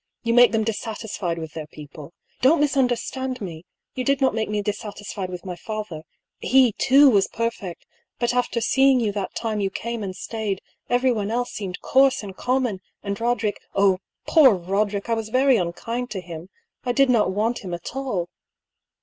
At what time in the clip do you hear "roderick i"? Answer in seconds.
14.55-15.13